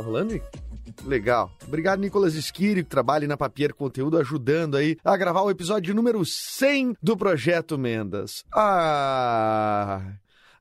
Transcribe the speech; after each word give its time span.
Tá 0.00 0.06
rolando? 0.06 0.40
Legal. 1.04 1.52
Obrigado, 1.66 2.00
Nicolas 2.00 2.34
Esquiri, 2.34 2.82
que 2.82 2.88
trabalha 2.88 3.28
na 3.28 3.36
Papier 3.36 3.74
Conteúdo, 3.74 4.16
ajudando 4.16 4.76
aí 4.78 4.96
a 5.04 5.14
gravar 5.14 5.42
o 5.42 5.50
episódio 5.50 5.94
número 5.94 6.24
100 6.24 6.96
do 7.02 7.16
Projeto 7.16 7.76
Mendas. 7.76 8.42
Ah... 8.54 10.00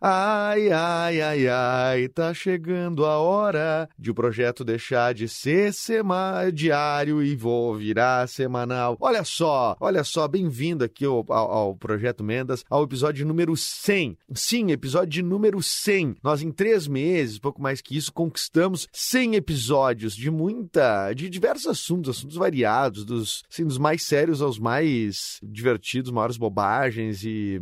Ai, 0.02 0.72
ai, 0.72 1.20
ai, 1.20 1.48
ai, 1.50 2.08
tá 2.08 2.34
chegando 2.34 3.06
a 3.06 3.18
hora 3.18 3.90
de 4.00 4.10
o 4.10 4.14
projeto 4.16 4.64
deixar 4.64 5.14
de 5.14 5.28
ser 5.28 5.74
sema 5.74 6.50
diário 6.54 7.22
e 7.22 7.36
vou 7.36 7.76
virar 7.76 8.26
semanal. 8.30 8.96
Olha 8.98 9.26
só, 9.26 9.76
olha 9.78 10.02
só, 10.06 10.26
bem-vindo 10.26 10.86
aqui 10.86 11.04
ao, 11.04 11.26
ao, 11.28 11.52
ao, 11.52 11.76
Projeto 11.76 12.24
Mendas, 12.24 12.64
ao 12.70 12.86
episódio 12.86 13.26
número 13.26 13.58
100. 13.58 14.18
Sim, 14.34 14.72
episódio 14.72 15.22
número 15.22 15.62
100. 15.62 16.16
Nós, 16.24 16.42
em 16.42 16.50
três 16.50 16.88
meses, 16.88 17.38
pouco 17.38 17.62
mais 17.62 17.82
que 17.82 17.98
isso, 17.98 18.14
conquistamos 18.14 18.88
100 18.94 19.36
episódios 19.36 20.16
de 20.16 20.32
muita, 20.32 21.12
de 21.12 21.30
diversos 21.30 21.68
assuntos, 21.68 22.16
assuntos 22.16 22.38
variados, 22.38 23.04
dos, 23.04 23.44
assim, 23.52 23.66
dos 23.66 23.78
mais 23.78 24.02
sérios 24.04 24.42
aos 24.42 24.58
mais 24.58 25.42
divertidos, 25.44 26.10
maiores 26.10 26.38
bobagens 26.38 27.26
e 27.26 27.60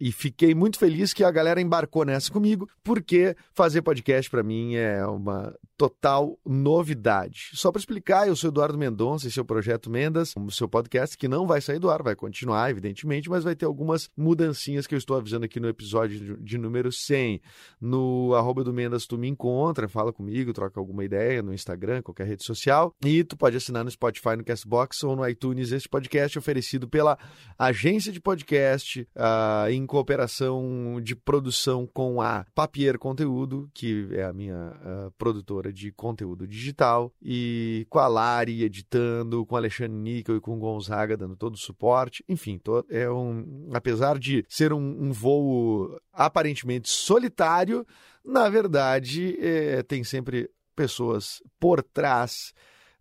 e 0.00 0.12
fiquei 0.12 0.54
muito 0.54 0.78
feliz 0.78 1.12
que 1.12 1.24
a 1.24 1.30
galera 1.30 1.60
embarcou 1.60 2.04
nessa 2.04 2.30
comigo, 2.30 2.68
porque 2.82 3.36
fazer 3.52 3.82
podcast 3.82 4.30
para 4.30 4.42
mim 4.42 4.74
é 4.74 5.04
uma 5.06 5.54
total 5.76 6.38
novidade. 6.46 7.50
Só 7.54 7.70
para 7.72 7.80
explicar, 7.80 8.28
eu 8.28 8.36
sou 8.36 8.48
Eduardo 8.48 8.78
Mendonça, 8.78 9.26
esse 9.26 9.38
é 9.38 9.42
o 9.42 9.44
Projeto 9.44 9.90
Mendas, 9.90 10.32
o 10.36 10.50
seu 10.50 10.68
podcast 10.68 11.16
que 11.18 11.26
não 11.26 11.46
vai 11.46 11.60
sair 11.60 11.78
do 11.78 11.90
ar, 11.90 12.02
vai 12.02 12.14
continuar, 12.14 12.70
evidentemente, 12.70 13.28
mas 13.28 13.44
vai 13.44 13.56
ter 13.56 13.66
algumas 13.66 14.08
mudancinhas 14.16 14.86
que 14.86 14.94
eu 14.94 14.98
estou 14.98 15.16
avisando 15.16 15.44
aqui 15.44 15.58
no 15.58 15.68
episódio 15.68 16.36
de 16.40 16.58
número 16.58 16.92
100. 16.92 17.40
No 17.80 18.34
arroba 18.34 18.62
do 18.62 18.72
Mendas 18.72 19.06
tu 19.06 19.18
me 19.18 19.28
encontra, 19.28 19.88
fala 19.88 20.12
comigo, 20.12 20.52
troca 20.52 20.78
alguma 20.78 21.04
ideia 21.04 21.42
no 21.42 21.52
Instagram, 21.52 22.02
qualquer 22.02 22.26
rede 22.26 22.44
social, 22.44 22.94
e 23.04 23.24
tu 23.24 23.36
pode 23.36 23.56
assinar 23.56 23.84
no 23.84 23.90
Spotify, 23.90 24.36
no 24.36 24.44
Castbox 24.44 25.02
ou 25.02 25.16
no 25.16 25.28
iTunes 25.28 25.72
este 25.72 25.88
podcast 25.88 26.38
oferecido 26.38 26.88
pela 26.88 27.18
agência 27.58 28.12
de 28.12 28.20
podcast 28.20 29.06
uh, 29.16 29.70
em 29.70 29.83
cooperação 29.86 31.00
de 31.02 31.14
produção 31.14 31.86
com 31.86 32.20
a 32.20 32.46
Papier 32.54 32.98
Conteúdo, 32.98 33.70
que 33.74 34.08
é 34.12 34.24
a 34.24 34.32
minha 34.32 34.72
produtora 35.18 35.72
de 35.72 35.92
conteúdo 35.92 36.46
digital, 36.46 37.12
e 37.22 37.86
com 37.90 37.98
a 37.98 38.06
Lari 38.06 38.62
editando, 38.62 39.44
com 39.46 39.56
Alexandre 39.56 39.96
Níquel 39.96 40.36
e 40.36 40.40
com 40.40 40.58
Gonzaga 40.58 41.16
dando 41.16 41.36
todo 41.36 41.54
o 41.54 41.58
suporte. 41.58 42.24
Enfim, 42.28 42.60
é 42.88 43.10
um, 43.10 43.70
apesar 43.72 44.18
de 44.18 44.44
ser 44.48 44.72
um, 44.72 44.78
um 44.78 45.12
voo 45.12 45.98
aparentemente 46.12 46.88
solitário, 46.88 47.86
na 48.24 48.48
verdade, 48.48 49.36
é, 49.40 49.82
tem 49.82 50.02
sempre 50.02 50.50
pessoas 50.74 51.42
por 51.60 51.82
trás 51.82 52.52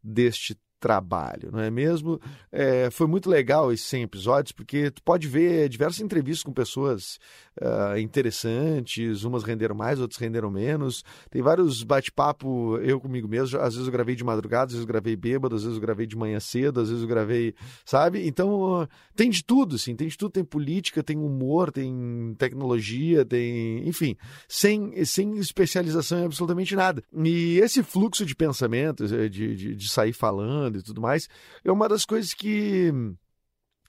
deste 0.04 0.58
trabalho, 0.84 1.50
não 1.50 1.62
é 1.62 1.72
mesmo? 1.72 2.20
É, 2.52 2.90
foi 2.92 3.08
muito 3.08 3.30
legal 3.30 3.72
esses 3.72 3.86
100 3.86 4.04
episódios, 4.04 4.52
porque 4.52 4.92
tu 4.92 5.02
pode 5.02 5.30
ver 5.30 5.70
diversas 5.70 6.02
entrevistas 6.02 6.44
com 6.44 6.52
pessoas 6.52 7.18
uh, 7.62 7.98
interessantes, 7.98 9.24
umas 9.24 9.44
renderam 9.44 9.76
mais, 9.76 10.02
outras 10.02 10.20
renderam 10.20 10.52
menos. 10.52 11.02
Tem 11.32 11.42
vários 11.42 11.84
bate-papo 11.84 12.78
eu 12.80 13.00
comigo 13.00 13.30
mesmo, 13.30 13.62
às 13.62 13.76
vezes 13.76 13.88
eu 13.88 13.94
gravei 13.94 14.14
de 14.14 14.26
madrugada, 14.26 14.66
às 14.66 14.72
vezes 14.74 14.84
eu 14.84 14.88
gravei 14.88 15.16
bêbado, 15.16 15.56
às 15.56 15.64
vezes 15.64 15.78
eu 15.78 15.82
gravei 15.82 16.06
de 16.06 16.18
manhã 16.18 16.38
cedo, 16.42 16.82
às 16.82 16.90
vezes 16.90 17.02
eu 17.02 17.08
gravei, 17.08 17.56
sabe? 17.86 18.28
Então, 18.28 18.86
tem 19.16 19.30
de 19.30 19.42
tudo, 19.42 19.76
assim, 19.76 19.96
tem 19.96 20.10
de 20.10 20.18
tudo, 20.18 20.34
tem 20.34 20.44
política, 20.44 21.02
tem 21.02 21.18
humor, 21.18 21.72
tem 21.72 22.36
tecnologia, 22.38 23.24
tem, 23.24 23.88
enfim, 23.88 24.18
sem, 24.50 25.06
sem 25.06 25.38
especialização 25.38 26.20
em 26.20 26.26
absolutamente 26.26 26.76
nada. 26.76 27.02
E 27.24 27.58
esse 27.60 27.82
fluxo 27.84 28.26
de 28.26 28.36
pensamento, 28.36 29.08
de, 29.08 29.30
de, 29.30 29.76
de 29.76 29.90
sair 29.90 30.12
falando, 30.12 30.73
e 30.80 30.84
tudo 30.84 31.02
mais, 31.02 31.28
é 31.64 31.72
uma 31.72 31.88
das 31.88 32.06
coisas 32.06 32.34
que 32.34 32.92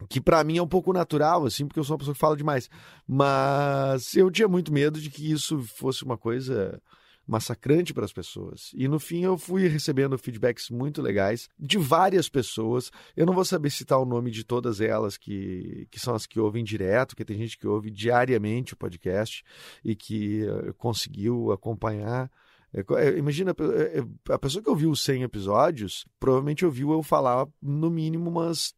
que 0.09 0.21
para 0.21 0.43
mim 0.45 0.59
é 0.59 0.63
um 0.63 0.69
pouco 0.69 0.93
natural, 0.93 1.47
assim, 1.47 1.67
porque 1.67 1.79
eu 1.79 1.85
sou 1.85 1.95
uma 1.95 1.99
pessoa 1.99 2.15
que 2.15 2.21
fala 2.21 2.37
demais. 2.37 2.69
Mas 3.07 4.15
eu 4.17 4.31
tinha 4.31 4.49
muito 4.49 4.73
medo 4.73 5.01
de 5.01 5.09
que 5.09 5.31
isso 5.31 5.63
fosse 5.63 6.05
uma 6.05 6.19
coisa 6.19 6.81
massacrante 7.27 7.95
para 7.95 8.05
as 8.05 8.13
pessoas. 8.13 8.71
E 8.75 8.87
no 8.87 8.99
fim 8.99 9.25
eu 9.25 9.39
fui 9.39 9.67
recebendo 9.67 10.19
feedbacks 10.19 10.69
muito 10.69 11.01
legais 11.01 11.49
de 11.59 11.79
várias 11.79 12.29
pessoas. 12.29 12.91
Eu 13.17 13.25
não 13.25 13.35
vou 13.35 13.45
saber 13.45 13.71
citar 13.71 13.99
o 13.99 14.05
nome 14.05 14.31
de 14.31 14.45
todas 14.45 14.81
elas 14.81 15.17
que, 15.17 15.87
que 15.91 15.99
são 15.99 16.15
as 16.15 16.27
que 16.27 16.39
ouvem 16.39 16.63
direto, 16.63 17.11
porque 17.11 17.25
tem 17.25 17.39
gente 17.39 17.59
que 17.59 17.67
ouve 17.67 17.91
diariamente 17.91 18.75
o 18.75 18.77
podcast 18.77 19.43
e 19.83 19.95
que 19.97 20.45
uh, 20.45 20.75
conseguiu 20.75 21.51
acompanhar 21.51 22.31
é, 22.75 22.85
é, 23.05 23.17
imagina, 23.17 23.53
é, 23.53 24.33
a 24.33 24.39
pessoa 24.39 24.63
que 24.63 24.69
ouviu 24.69 24.91
os 24.91 25.03
100 25.03 25.23
episódios 25.23 26.05
provavelmente 26.19 26.65
ouviu 26.65 26.93
eu 26.93 27.03
falar 27.03 27.47
no 27.63 27.89
mínimo 27.89 28.29
umas 28.29 28.75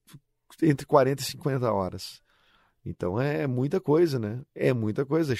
entre 0.62 0.86
40 0.86 1.22
e 1.22 1.24
50 1.24 1.72
horas. 1.72 2.20
Então 2.84 3.20
é 3.20 3.48
muita 3.48 3.80
coisa, 3.80 4.16
né? 4.18 4.42
É 4.54 4.72
muita 4.72 5.04
coisa. 5.04 5.34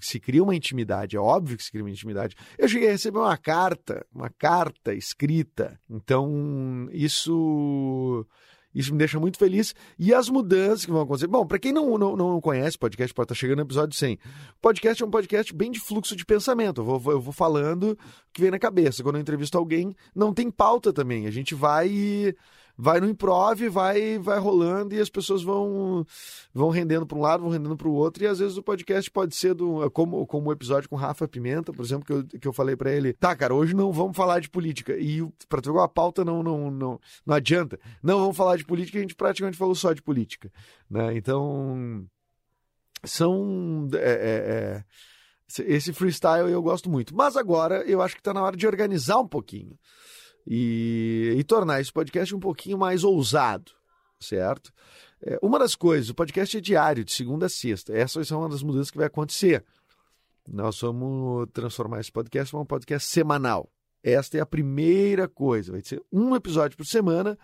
Se 0.00 0.20
cria 0.20 0.42
uma 0.42 0.54
intimidade, 0.54 1.16
é 1.16 1.20
óbvio 1.20 1.56
que 1.56 1.64
se 1.64 1.70
cria 1.70 1.82
uma 1.82 1.90
intimidade. 1.90 2.36
Eu 2.58 2.68
cheguei 2.68 2.88
a 2.88 2.92
receber 2.92 3.18
uma 3.18 3.38
carta, 3.38 4.04
uma 4.14 4.28
carta 4.28 4.92
escrita. 4.92 5.80
Então 5.88 6.88
isso 6.92 8.26
isso 8.74 8.92
me 8.92 8.98
deixa 8.98 9.18
muito 9.18 9.38
feliz. 9.38 9.74
E 9.98 10.14
as 10.14 10.28
mudanças 10.28 10.84
que 10.84 10.92
vão 10.92 11.02
acontecer. 11.02 11.26
Bom, 11.26 11.46
para 11.46 11.58
quem 11.58 11.72
não, 11.72 11.98
não, 11.98 12.16
não 12.16 12.40
conhece 12.40 12.78
podcast, 12.78 13.12
pode 13.12 13.26
estar 13.26 13.34
chegando 13.34 13.58
no 13.58 13.64
episódio 13.64 13.96
100. 13.96 14.14
O 14.14 14.18
podcast 14.60 15.02
é 15.02 15.06
um 15.06 15.10
podcast 15.10 15.54
bem 15.54 15.70
de 15.70 15.80
fluxo 15.80 16.14
de 16.14 16.24
pensamento. 16.24 16.80
Eu 16.80 16.84
vou, 16.84 17.12
eu 17.12 17.20
vou 17.20 17.32
falando 17.32 17.92
o 17.92 17.98
que 18.32 18.40
vem 18.40 18.50
na 18.50 18.58
cabeça. 18.58 19.02
Quando 19.02 19.16
eu 19.16 19.20
entrevisto 19.20 19.58
alguém, 19.58 19.94
não 20.14 20.32
tem 20.32 20.50
pauta 20.50 20.92
também. 20.92 21.26
A 21.26 21.30
gente 21.30 21.54
vai 21.54 22.34
vai 22.76 23.00
no 23.00 23.08
improv, 23.08 23.60
vai 23.68 24.18
vai 24.18 24.38
rolando 24.38 24.94
e 24.94 25.00
as 25.00 25.10
pessoas 25.10 25.42
vão 25.42 26.04
vão 26.52 26.70
rendendo 26.70 27.06
para 27.06 27.18
um 27.18 27.20
lado, 27.20 27.42
vão 27.42 27.50
rendendo 27.50 27.76
para 27.76 27.88
o 27.88 27.92
outro 27.92 28.22
e 28.24 28.26
às 28.26 28.38
vezes 28.38 28.56
o 28.56 28.62
podcast 28.62 29.10
pode 29.10 29.34
ser 29.34 29.54
do 29.54 29.90
como 29.90 30.26
como 30.26 30.48
o 30.48 30.52
episódio 30.52 30.88
com 30.88 30.96
Rafa 30.96 31.28
Pimenta, 31.28 31.72
por 31.72 31.84
exemplo, 31.84 32.06
que 32.06 32.12
eu, 32.12 32.40
que 32.40 32.48
eu 32.48 32.52
falei 32.52 32.76
para 32.76 32.92
ele, 32.92 33.12
tá, 33.12 33.34
cara, 33.34 33.54
hoje 33.54 33.74
não 33.74 33.92
vamos 33.92 34.16
falar 34.16 34.40
de 34.40 34.48
política 34.48 34.96
e 34.98 35.26
para 35.48 35.60
tu 35.60 35.78
a 35.78 35.88
pauta 35.88 36.24
não 36.24 36.42
não 36.42 36.70
não 36.70 37.00
não 37.26 37.34
adianta. 37.34 37.78
Não 38.02 38.18
vamos 38.18 38.36
falar 38.36 38.56
de 38.56 38.64
política, 38.64 38.98
a 38.98 39.02
gente 39.02 39.14
praticamente 39.14 39.56
falou 39.56 39.74
só 39.74 39.92
de 39.92 40.02
política, 40.02 40.50
né? 40.88 41.14
Então 41.16 42.06
são 43.04 43.88
é, 43.94 43.98
é, 43.98 44.82
é, 45.58 45.64
esse 45.66 45.92
freestyle 45.92 46.50
eu 46.50 46.62
gosto 46.62 46.90
muito. 46.90 47.14
Mas 47.14 47.36
agora 47.36 47.82
eu 47.86 48.00
acho 48.02 48.14
que 48.14 48.20
está 48.20 48.32
na 48.32 48.42
hora 48.42 48.56
de 48.56 48.66
organizar 48.66 49.18
um 49.18 49.28
pouquinho 49.28 49.78
e, 50.46 51.34
e 51.36 51.44
tornar 51.44 51.80
esse 51.80 51.92
podcast 51.92 52.34
um 52.34 52.40
pouquinho 52.40 52.78
mais 52.78 53.04
ousado, 53.04 53.72
certo? 54.18 54.72
É, 55.22 55.38
uma 55.42 55.58
das 55.58 55.74
coisas, 55.74 56.08
o 56.08 56.14
podcast 56.14 56.56
é 56.56 56.60
diário, 56.60 57.04
de 57.04 57.12
segunda 57.12 57.46
a 57.46 57.48
sexta. 57.48 57.92
Essa 57.92 58.20
é 58.20 58.36
uma 58.36 58.48
das 58.48 58.62
mudanças 58.62 58.90
que 58.90 58.96
vai 58.96 59.06
acontecer. 59.06 59.64
Nós 60.48 60.80
vamos 60.80 61.48
transformar 61.52 62.00
esse 62.00 62.10
podcast 62.10 62.54
em 62.54 62.58
um 62.58 62.64
podcast 62.64 63.08
semanal. 63.08 63.70
Esta 64.02 64.38
é 64.38 64.40
a 64.40 64.46
primeira 64.46 65.28
coisa. 65.28 65.72
Vai 65.72 65.82
ser 65.82 66.02
um 66.10 66.34
episódio 66.34 66.76
por 66.76 66.86
semana, 66.86 67.38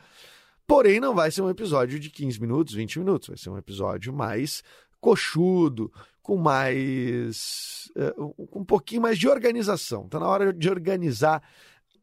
porém 0.66 0.98
não 0.98 1.14
vai 1.14 1.31
ser 1.31 1.43
um 1.43 1.50
episódio 1.50 2.00
de 2.00 2.10
15 2.10 2.40
minutos, 2.40 2.75
20 2.75 2.98
minutos. 2.98 3.28
Vai 3.28 3.37
ser 3.37 3.50
um 3.50 3.58
episódio 3.58 4.12
mais 4.12 4.62
coxudo, 5.00 5.93
com 6.22 6.37
mais. 6.37 7.90
Uh, 7.94 8.34
um 8.60 8.64
pouquinho 8.64 9.02
mais 9.02 9.19
de 9.19 9.28
organização. 9.28 10.06
Está 10.06 10.19
na 10.19 10.26
hora 10.26 10.52
de 10.52 10.69
organizar 10.69 11.43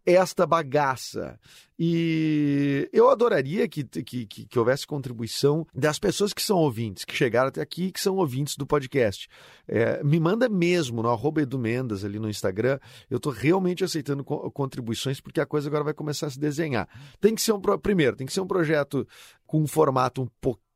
esta 0.05 0.45
bagaça. 0.45 1.39
E 1.77 2.87
eu 2.93 3.09
adoraria 3.09 3.67
que, 3.67 3.83
que, 3.83 4.25
que, 4.25 4.45
que, 4.45 4.59
houvesse 4.59 4.85
contribuição 4.85 5.65
das 5.73 5.97
pessoas 5.97 6.33
que 6.33 6.41
são 6.41 6.57
ouvintes, 6.57 7.03
que 7.03 7.15
chegaram 7.15 7.49
até 7.49 7.61
aqui, 7.61 7.91
que 7.91 7.99
são 7.99 8.15
ouvintes 8.15 8.55
do 8.55 8.65
podcast. 8.65 9.27
É, 9.67 10.03
me 10.03 10.19
manda 10.19 10.47
mesmo 10.47 11.01
no 11.01 11.09
arroba 11.09 11.41
Edu 11.41 11.57
Mendes 11.57 12.05
ali 12.05 12.19
no 12.19 12.29
Instagram. 12.29 12.79
Eu 13.09 13.17
estou 13.17 13.31
realmente 13.31 13.83
aceitando 13.83 14.23
co 14.23 14.51
contribuições, 14.51 15.19
porque 15.19 15.41
a 15.41 15.45
coisa 15.45 15.67
agora 15.67 15.83
vai 15.83 15.93
começar 15.93 16.27
a 16.27 16.29
se 16.29 16.39
desenhar. 16.39 16.87
Tem 17.19 17.33
que 17.33 17.41
ser 17.41 17.53
um. 17.53 17.59
Primeiro, 17.59 18.15
tem 18.15 18.27
que 18.27 18.33
ser 18.33 18.41
um 18.41 18.47
projeto 18.47 19.07
com 19.45 19.61
um 19.61 19.67
formato 19.67 20.21
um 20.21 20.27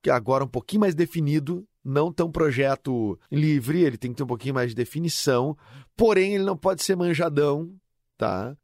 agora 0.09 0.43
um 0.43 0.47
pouquinho 0.47 0.81
mais 0.81 0.95
definido, 0.95 1.67
não 1.83 2.11
tão 2.11 2.31
projeto 2.31 3.19
livre, 3.31 3.81
ele 3.81 3.97
tem 3.97 4.11
que 4.11 4.17
ter 4.17 4.23
um 4.23 4.27
pouquinho 4.27 4.55
mais 4.55 4.69
de 4.69 4.75
definição, 4.75 5.57
porém 5.95 6.35
ele 6.35 6.43
não 6.43 6.55
pode 6.57 6.83
ser 6.83 6.95
manjadão, 6.95 7.73
tá? 8.17 8.55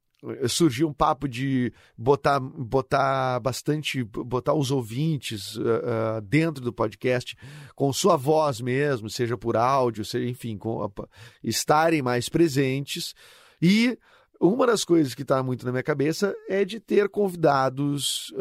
Surgiu 0.48 0.88
um 0.88 0.94
papo 0.94 1.28
de 1.28 1.74
botar, 1.98 2.40
botar 2.40 3.40
bastante, 3.40 4.04
botar 4.04 4.54
os 4.54 4.72
ouvintes 4.72 5.56
uh, 5.58 5.62
uh, 5.62 6.22
dentro 6.22 6.64
do 6.64 6.72
podcast 6.72 7.36
com 7.76 7.92
sua 7.92 8.16
voz 8.16 8.62
mesmo, 8.62 9.10
seja 9.10 9.38
por 9.38 9.58
áudio, 9.58 10.06
seja, 10.06 10.28
enfim, 10.30 10.58
com, 10.58 10.84
uh, 10.84 11.10
estarem 11.44 12.02
mais 12.02 12.30
presentes. 12.30 13.14
E 13.62 13.98
uma 14.40 14.68
das 14.68 14.84
coisas 14.84 15.14
que 15.14 15.22
está 15.22 15.42
muito 15.44 15.66
na 15.66 15.72
minha 15.72 15.84
cabeça 15.84 16.36
é 16.50 16.66
de 16.66 16.80
ter 16.80 17.08
convidados 17.10 18.34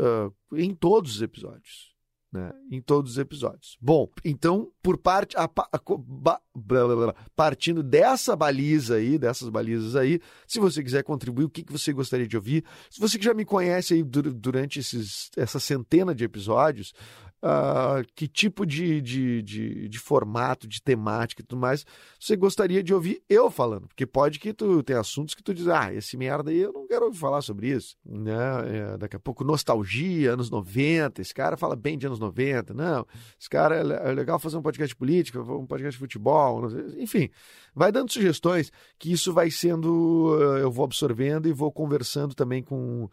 em 0.52 0.74
todos 0.74 1.16
os 1.16 1.22
episódios 1.22 1.91
né, 2.32 2.50
em 2.70 2.80
todos 2.80 3.12
os 3.12 3.18
episódios. 3.18 3.76
Bom, 3.80 4.08
então, 4.24 4.72
por 4.82 4.96
parte. 4.96 5.36
A, 5.36 5.44
a, 5.44 5.68
a, 5.72 7.14
partindo 7.36 7.82
dessa 7.82 8.34
baliza 8.34 8.96
aí, 8.96 9.18
dessas 9.18 9.50
balizas 9.50 9.94
aí, 9.94 10.18
se 10.46 10.58
você 10.58 10.82
quiser 10.82 11.04
contribuir, 11.04 11.44
o 11.44 11.50
que, 11.50 11.62
que 11.62 11.72
você 11.72 11.92
gostaria 11.92 12.26
de 12.26 12.36
ouvir? 12.36 12.64
Se 12.90 12.98
você 12.98 13.18
que 13.18 13.24
já 13.24 13.34
me 13.34 13.44
conhece 13.44 13.94
aí 13.94 14.02
durante 14.02 14.80
esses, 14.80 15.30
essa 15.36 15.60
centena 15.60 16.14
de 16.14 16.24
episódios, 16.24 16.94
uh, 17.42 18.06
que 18.14 18.28
tipo 18.28 18.64
de, 18.64 19.00
de, 19.00 19.42
de, 19.42 19.88
de, 19.88 19.98
formato, 19.98 20.66
de 20.66 20.80
temática 20.80 21.42
e 21.42 21.44
tudo 21.44 21.58
mais 21.58 21.84
você 22.18 22.36
gostaria 22.36 22.82
de 22.82 22.94
ouvir 22.94 23.22
eu 23.28 23.50
falando. 23.50 23.88
Porque 23.88 24.06
pode 24.06 24.38
que 24.38 24.52
tu 24.52 24.82
tem 24.82 24.96
assuntos 24.96 25.34
que 25.34 25.42
tu 25.42 25.52
diz, 25.52 25.66
ah, 25.68 25.92
esse 25.92 26.16
merda 26.16 26.50
aí 26.50 26.58
eu 26.58 26.72
não 26.72 26.86
quero 26.86 27.06
ouvir 27.06 27.18
falar 27.18 27.42
sobre 27.42 27.68
isso. 27.68 27.96
Né? 28.04 28.32
É, 28.66 28.98
daqui 28.98 29.16
a 29.16 29.20
pouco, 29.20 29.44
nostalgia, 29.44 30.32
anos 30.32 30.50
90, 30.50 31.20
esse 31.20 31.34
cara 31.34 31.56
fala 31.56 31.74
bem 31.74 31.98
de 31.98 32.06
anos 32.06 32.20
90. 32.20 32.72
Não, 32.72 33.06
esse 33.38 33.50
cara 33.50 33.76
é, 33.76 34.10
é 34.10 34.12
legal 34.12 34.38
fazer 34.38 34.56
um 34.56 34.62
podcast 34.62 34.94
de 34.94 34.96
política, 34.96 35.40
um 35.40 35.66
podcast 35.66 35.92
de 35.92 35.98
futebol, 35.98 36.68
enfim. 36.98 37.28
Vai 37.74 37.90
dando 37.90 38.12
sugestões 38.12 38.70
que 38.98 39.10
isso 39.10 39.32
vai 39.32 39.50
sendo, 39.50 40.36
eu 40.58 40.70
vou 40.70 40.84
absorvendo 40.84 41.48
e 41.48 41.52
vou 41.52 41.72
conversando 41.72 42.34
também 42.34 42.62
com, 42.62 43.08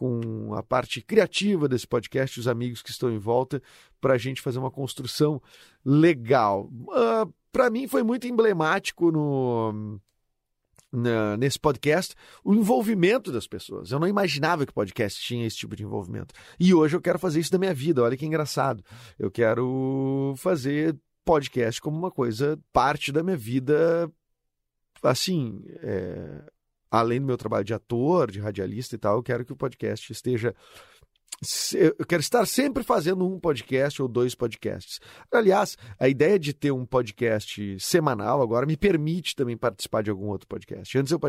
com 0.00 0.54
a 0.54 0.62
parte 0.62 1.02
criativa 1.02 1.68
desse 1.68 1.86
podcast, 1.86 2.40
os 2.40 2.48
amigos 2.48 2.80
que 2.80 2.90
estão 2.90 3.12
em 3.12 3.18
volta, 3.18 3.62
para 4.00 4.14
a 4.14 4.18
gente 4.18 4.40
fazer 4.40 4.58
uma 4.58 4.70
construção 4.70 5.42
legal. 5.84 6.70
Uh, 6.72 6.90
ah, 6.90 7.28
para 7.52 7.68
mim 7.68 7.86
foi 7.86 8.02
muito 8.02 8.26
emblemático 8.26 9.12
no, 9.12 10.00
na, 10.90 11.36
nesse 11.36 11.60
podcast 11.60 12.14
o 12.42 12.54
envolvimento 12.54 13.30
das 13.30 13.46
pessoas. 13.46 13.92
Eu 13.92 14.00
não 14.00 14.08
imaginava 14.08 14.64
que 14.64 14.72
podcast 14.72 15.22
tinha 15.22 15.46
esse 15.46 15.58
tipo 15.58 15.76
de 15.76 15.82
envolvimento. 15.82 16.34
E 16.58 16.72
hoje 16.72 16.96
eu 16.96 17.00
quero 17.02 17.18
fazer 17.18 17.38
isso 17.40 17.52
da 17.52 17.58
minha 17.58 17.74
vida. 17.74 18.02
Olha 18.02 18.16
que 18.16 18.24
engraçado. 18.24 18.82
Eu 19.18 19.30
quero 19.30 20.32
fazer 20.38 20.98
podcast 21.26 21.78
como 21.78 21.98
uma 21.98 22.10
coisa, 22.10 22.58
parte 22.72 23.12
da 23.12 23.22
minha 23.22 23.36
vida, 23.36 24.10
assim, 25.02 25.62
é, 25.82 26.42
além 26.90 27.20
do 27.20 27.26
meu 27.26 27.36
trabalho 27.36 27.64
de 27.64 27.74
ator, 27.74 28.30
de 28.30 28.40
radialista 28.40 28.94
e 28.94 28.98
tal, 28.98 29.16
eu 29.16 29.22
quero 29.22 29.44
que 29.44 29.52
o 29.52 29.56
podcast 29.56 30.10
esteja. 30.12 30.54
Eu 31.72 32.04
quero 32.06 32.20
estar 32.20 32.44
sempre 32.44 32.82
fazendo 32.82 33.26
um 33.26 33.40
podcast 33.40 34.02
ou 34.02 34.06
dois 34.06 34.34
podcasts. 34.34 35.00
Aliás, 35.32 35.74
a 35.98 36.06
ideia 36.06 36.38
de 36.38 36.52
ter 36.52 36.70
um 36.70 36.84
podcast 36.84 37.78
semanal 37.80 38.42
agora 38.42 38.66
me 38.66 38.76
permite 38.76 39.34
também 39.34 39.56
participar 39.56 40.02
de 40.02 40.10
algum 40.10 40.26
outro 40.26 40.46
podcast. 40.46 40.98
Antes 40.98 41.12
eu 41.12 41.20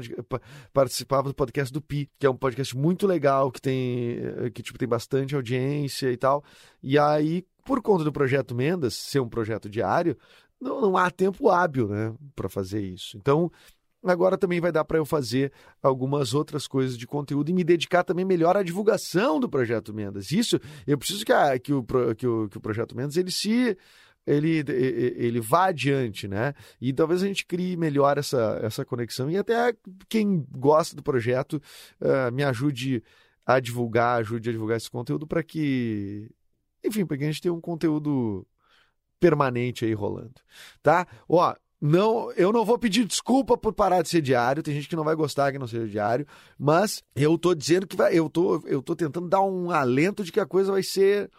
participava 0.74 1.30
do 1.30 1.34
podcast 1.34 1.72
do 1.72 1.82
Pi, 1.82 2.10
que 2.20 2.26
é 2.26 2.30
um 2.30 2.36
podcast 2.36 2.76
muito 2.76 3.08
legal, 3.08 3.50
que 3.50 3.62
tem, 3.62 4.20
que, 4.54 4.62
tipo, 4.62 4.78
tem 4.78 4.88
bastante 4.88 5.34
audiência 5.34 6.12
e 6.12 6.18
tal. 6.18 6.44
E 6.84 7.00
aí, 7.00 7.46
por 7.64 7.82
conta 7.82 8.04
do 8.04 8.12
projeto 8.12 8.54
Mendas 8.54 8.96
ser 8.96 9.22
um 9.22 9.30
projeto 9.30 9.70
diário, 9.70 10.18
não, 10.60 10.82
não 10.82 10.98
há 10.98 11.10
tempo 11.10 11.50
hábil 11.50 11.88
né, 11.88 12.14
para 12.36 12.50
fazer 12.50 12.82
isso. 12.82 13.18
Então, 13.18 13.50
agora 14.04 14.38
também 14.38 14.60
vai 14.60 14.72
dar 14.72 14.84
para 14.84 14.98
eu 14.98 15.06
fazer 15.06 15.52
algumas 15.82 16.34
outras 16.34 16.68
coisas 16.68 16.98
de 16.98 17.06
conteúdo 17.06 17.50
e 17.50 17.54
me 17.54 17.64
dedicar 17.64 18.04
também 18.04 18.26
melhor 18.26 18.58
à 18.58 18.64
divulgação 18.64 19.40
do 19.40 19.50
Projeto 19.50 19.94
Mendas. 19.94 20.32
Isso, 20.32 20.60
eu 20.88 20.98
preciso 20.98 21.26
que, 21.26 21.34
a, 21.34 21.58
que, 21.60 21.74
o, 21.74 21.84
que, 22.16 22.28
o, 22.28 22.50
que 22.50 22.58
o 22.58 22.62
Projeto 22.62 22.96
Mendas 22.96 23.18
ele 23.18 23.32
se 23.32 23.78
ele, 24.26 24.64
ele 24.68 25.40
vá 25.40 25.68
adiante, 25.68 26.28
né? 26.28 26.54
E 26.80 26.94
talvez 26.94 27.24
a 27.24 27.28
gente 27.28 27.46
crie 27.46 27.76
melhor 27.76 28.18
essa, 28.18 28.60
essa 28.62 28.86
conexão 28.86 29.30
e 29.30 29.38
até 29.38 29.74
quem 30.08 30.46
gosta 30.52 30.96
do 30.96 31.04
projeto 31.04 31.62
uh, 32.00 32.32
me 32.32 32.44
ajude 32.44 33.04
a 33.46 33.60
divulgar, 33.60 34.20
ajude 34.20 34.50
a 34.50 34.52
divulgar 34.52 34.78
esse 34.78 34.90
conteúdo 34.90 35.26
para 35.26 35.44
que, 35.44 36.30
enfim, 36.84 37.06
para 37.06 37.18
que 37.18 37.24
a 37.24 37.28
gente 37.28 37.42
tenha 37.42 37.54
um 37.54 37.62
conteúdo 37.62 38.46
permanente 39.20 39.86
aí 39.86 39.94
rolando, 39.94 40.42
tá? 40.82 41.08
Ó, 41.28 41.56
não, 41.82 42.32
eu 42.34 42.54
não 42.54 42.64
vou 42.64 42.78
pedir 42.78 43.06
desculpa 43.06 43.58
por 43.58 43.74
parar 43.74 44.04
de 44.04 44.10
ser 44.10 44.22
diário. 44.22 44.62
Tem 44.62 44.76
gente 44.76 44.88
que 44.88 44.96
não 44.96 45.04
vai 45.04 45.16
gostar 45.16 45.52
que 45.52 45.58
não 45.58 45.66
seja 45.66 45.88
diário, 45.88 46.28
mas 46.58 47.04
eu 47.16 47.36
tô 47.40 47.56
dizendo 47.56 47.88
que 47.88 47.96
vai, 47.96 48.14
eu 48.14 48.30
tô, 48.30 48.62
eu 48.68 48.84
tô 48.84 48.96
tentando 48.96 49.28
dar 49.28 49.42
um 49.42 49.72
alento 49.72 50.24
de 50.24 50.32
que 50.32 50.40
a 50.40 50.46
coisa 50.46 50.72
vai 50.72 50.84
ser 50.84 51.32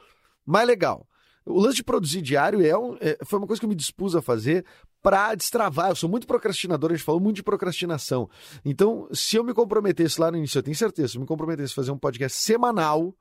mais 0.45 0.67
legal. 0.67 1.07
O 1.47 1.61
lance 1.61 1.77
de 1.77 1.85
produzir 1.85 2.23
diário 2.23 2.65
é, 2.65 2.77
um, 2.77 2.97
é 3.01 3.17
foi 3.25 3.39
uma 3.39 3.47
coisa 3.47 3.61
que 3.61 3.67
eu 3.67 3.69
me 3.69 3.75
dispus 3.77 4.17
a 4.17 4.23
fazer 4.23 4.65
para 5.01 5.33
destravar. 5.37 5.91
Eu 5.91 5.97
sou 5.97 6.11
muito 6.11 6.27
procrastinador, 6.27 6.91
a 6.91 6.95
gente 6.95 7.05
falou 7.05 7.21
muito 7.21 7.37
de 7.37 7.43
procrastinação. 7.45 8.29
Então, 8.65 9.09
se 9.13 9.37
eu 9.37 9.45
me 9.45 9.55
comprometesse 9.55 10.21
lá 10.21 10.29
no 10.31 10.39
início, 10.39 10.59
eu 10.59 10.63
tenho 10.63 10.77
certeza, 10.77 11.09
se 11.09 11.17
eu 11.17 11.21
me 11.21 11.27
comprometesse 11.27 11.73
a 11.73 11.77
fazer 11.77 11.93
um 11.93 11.99
podcast 11.99 12.43
semanal, 12.43 13.15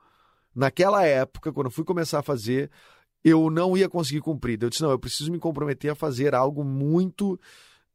naquela 0.55 1.05
época, 1.05 1.51
quando 1.53 1.67
eu 1.67 1.71
fui 1.71 1.83
começar 1.83 2.19
a 2.19 2.23
fazer, 2.23 2.69
eu 3.23 3.49
não 3.49 3.77
ia 3.77 3.89
conseguir 3.89 4.21
cumprir. 4.21 4.61
Eu 4.61 4.69
disse, 4.69 4.81
não, 4.81 4.91
eu 4.91 4.99
preciso 4.99 5.31
me 5.31 5.39
comprometer 5.39 5.91
a 5.91 5.95
fazer 5.95 6.33
algo 6.33 6.63
muito. 6.63 7.39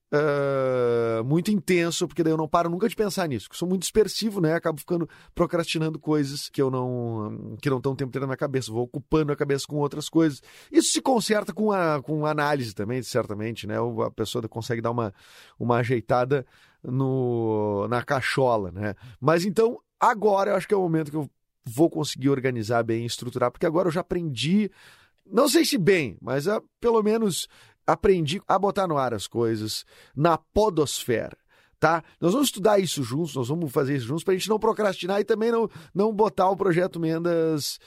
Uh, 0.07 1.25
muito 1.25 1.51
intenso, 1.51 2.07
porque 2.07 2.23
daí 2.23 2.33
eu 2.33 2.37
não 2.37 2.47
paro 2.47 2.71
nunca 2.71 2.89
de 2.89 2.95
pensar 2.95 3.29
nisso. 3.29 3.49
Eu 3.51 3.57
sou 3.57 3.69
muito 3.69 3.83
dispersivo, 3.83 4.41
né? 4.41 4.55
Acabo 4.55 4.79
ficando 4.79 5.09
procrastinando 5.35 5.99
coisas 5.99 6.49
que 6.49 6.63
eu 6.63 6.71
não 6.71 7.57
que 7.61 7.69
não 7.69 7.79
estão 7.79 7.97
tempo 7.97 8.17
na 8.21 8.27
minha 8.27 8.37
cabeça, 8.37 8.71
vou 8.71 8.85
ocupando 8.85 9.33
a 9.33 9.37
cabeça 9.37 9.67
com 9.67 9.79
outras 9.79 10.09
coisas. 10.09 10.41
Isso 10.71 10.93
se 10.93 11.03
conserta 11.03 11.53
com 11.53 11.73
a 11.73 12.01
com 12.01 12.25
análise 12.25 12.73
também, 12.73 13.03
certamente, 13.03 13.67
né? 13.67 13.75
A 14.07 14.11
pessoa 14.13 14.49
consegue 14.49 14.81
dar 14.81 14.93
uma, 14.93 15.13
uma 15.59 15.79
ajeitada 15.79 16.47
no, 16.85 17.89
na 17.89 18.01
cachola, 18.01 18.71
né? 18.71 18.95
Mas 19.21 19.45
então, 19.45 19.81
agora 19.99 20.53
eu 20.53 20.57
acho 20.57 20.69
que 20.69 20.75
é 20.75 20.77
o 20.77 20.83
momento 20.83 21.11
que 21.11 21.17
eu 21.17 21.29
vou 21.65 21.91
conseguir 21.91 22.31
organizar 22.31 22.85
bem, 22.85 23.05
estruturar, 23.05 23.51
porque 23.51 23.67
agora 23.67 23.89
eu 23.89 23.93
já 23.93 24.01
aprendi 24.01 24.71
não 25.31 25.49
sei 25.49 25.65
se 25.65 25.79
bem, 25.79 26.17
mas 26.21 26.47
uh, 26.47 26.63
pelo 26.81 27.03
menos 27.03 27.49
aprendi 27.87 28.41
a 28.47 28.59
botar 28.59 28.87
no 28.87 28.99
ar 28.99 29.15
as 29.15 29.27
coisas 29.27 29.85
na 30.15 30.37
podosfera 30.37 31.37
tá? 31.79 32.03
Nós 32.21 32.33
vamos 32.33 32.49
estudar 32.49 32.79
isso 32.79 33.03
juntos, 33.03 33.35
nós 33.35 33.49
vamos 33.49 33.71
fazer 33.71 33.97
isso 33.97 34.07
juntos 34.07 34.25
para 34.25 34.35
a 34.35 34.37
gente 34.37 34.49
não 34.49 34.59
procrastinar 34.59 35.21
e 35.21 35.25
também 35.25 35.53
não, 35.53 35.69
não 35.95 36.13
botar 36.13 36.51
o 36.51 36.57
projeto 36.57 36.99
Mendas 36.99 37.79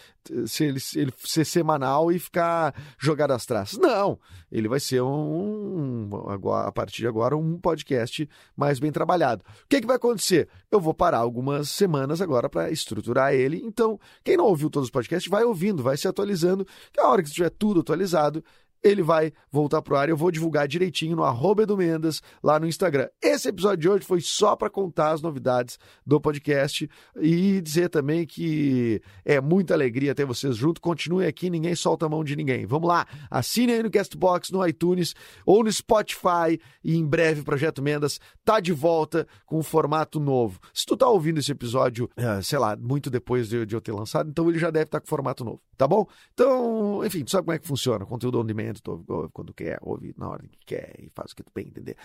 se 0.46 0.66
ele, 0.66 0.80
ele 0.96 1.14
ser 1.18 1.46
semanal 1.46 2.12
e 2.12 2.20
ficar 2.20 2.76
jogado 3.00 3.32
às 3.32 3.46
traças. 3.46 3.80
Não, 3.80 4.20
ele 4.52 4.68
vai 4.68 4.80
ser 4.80 5.02
um, 5.02 6.10
um 6.10 6.54
a 6.54 6.72
partir 6.72 7.02
de 7.02 7.08
agora 7.08 7.36
um 7.36 7.58
podcast 7.60 8.30
mais 8.56 8.80
bem 8.80 8.92
trabalhado. 8.92 9.44
O 9.64 9.68
que, 9.68 9.82
que 9.82 9.88
vai 9.88 9.96
acontecer? 9.96 10.48
Eu 10.72 10.80
vou 10.80 10.94
parar 10.94 11.20
algumas 11.20 11.70
semanas 11.70 12.22
agora 12.22 12.50
para 12.50 12.70
estruturar 12.70 13.34
ele. 13.34 13.62
Então, 13.64 14.00
quem 14.24 14.38
não 14.38 14.46
ouviu 14.46 14.70
todos 14.70 14.88
os 14.88 14.92
podcasts, 14.92 15.30
vai 15.30 15.44
ouvindo, 15.44 15.82
vai 15.82 15.98
se 15.98 16.08
atualizando. 16.08 16.66
Que 16.92 17.00
a 17.00 17.08
hora 17.08 17.22
que 17.22 17.30
estiver 17.30 17.50
tudo 17.50 17.80
atualizado, 17.80 18.44
ele 18.84 19.02
vai 19.02 19.32
voltar 19.52 19.82
pro 19.82 19.96
ar. 19.96 20.10
Eu 20.10 20.18
vou 20.18 20.32
divulgar 20.32 20.68
direitinho 20.68 21.16
no 21.16 21.24
arroba 21.24 21.66
Mendes, 21.76 22.22
lá 22.42 22.60
no 22.60 22.68
Instagram. 22.68 23.08
Esse 23.22 23.50
episódio 23.50 23.78
de 23.78 23.90
hoje 23.90 24.06
foi 24.06 24.22
só 24.22 24.56
para 24.56 24.70
contar 24.70 25.12
as 25.12 25.22
novidades 25.22 25.78
do 26.06 26.20
podcast 26.20 26.90
e 27.20 27.62
dizer 27.62 27.90
também 27.90 28.26
que 28.26 29.02
é 29.26 29.42
muita 29.42 29.74
alegria 29.74 30.16
ter 30.16 30.26
vocês 30.26 30.56
junto. 30.56 30.82
Continue 30.82 31.26
aqui, 31.26 31.50
ninguém 31.50 31.76
solta 31.76 32.06
a 32.06 32.10
mão 32.10 32.24
de 32.24 32.36
ninguém. 32.36 32.66
Vamos 32.66 32.88
lá, 32.88 33.06
assine 33.30 33.74
aí 33.74 33.84
no 33.84 33.92
Castbox, 33.92 34.52
no 34.52 34.66
iTunes 34.66 35.14
ou 35.46 35.64
no 35.64 35.72
Spotify 35.72 36.60
e 36.84 36.96
em 36.96 37.06
breve 37.06 37.42
o 37.42 37.44
Projeto 37.44 37.82
Mendas 37.82 38.20
tá 38.46 38.60
de 38.60 38.72
volta 38.72 39.28
com 39.46 39.60
um 39.60 39.64
formato 39.64 40.20
novo. 40.20 40.60
Se 40.74 40.86
tu 40.86 40.96
tá 40.96 41.08
ouvindo 41.08 41.40
esse 41.40 41.52
episódio, 41.52 42.10
é, 42.16 42.42
sei 42.42 42.60
lá, 42.60 42.76
muito 42.76 43.10
depois 43.10 43.50
de, 43.50 43.58
eu 43.70 43.82
ter 43.82 43.92
lançado, 43.92 44.30
então 44.30 44.50
ele 44.50 44.60
já 44.60 44.70
deve 44.70 44.86
estar 44.86 45.00
tá 45.00 45.02
com 45.02 45.08
formato 45.08 45.44
novo, 45.44 45.62
tá 45.78 45.88
bom? 45.88 46.08
Então, 46.34 47.04
enfim, 47.06 47.24
tu 47.24 47.32
sabe 47.32 47.46
como 47.46 47.56
é 47.56 47.60
que 47.60 47.68
funciona, 47.68 48.06
conteúdo 48.06 48.40
on 48.40 48.46
demand 48.46 48.69
tu 48.74 48.92
ouve 49.08 49.30
quando 49.34 49.54
quer, 49.54 49.78
ouve 49.82 50.14
na 50.18 50.30
hora 50.30 50.44
que 50.48 50.60
quer 50.66 50.96
e 51.00 51.10
faz 51.10 51.32
o 51.32 51.36
que 51.36 51.44
tu 51.44 51.52
bem 51.54 51.68
entender. 51.68 51.96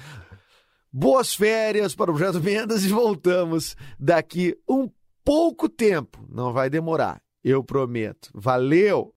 Boas 0.92 1.34
férias 1.34 1.94
para 1.94 2.10
o 2.10 2.14
Projeto 2.14 2.40
Mendas 2.40 2.84
e 2.84 2.88
voltamos 2.88 3.76
daqui 3.98 4.56
um 4.68 4.88
pouco 5.24 5.68
tempo. 5.68 6.24
Não 6.28 6.52
vai 6.52 6.70
demorar, 6.70 7.20
eu 7.42 7.64
prometo. 7.64 8.30
Valeu! 8.32 9.12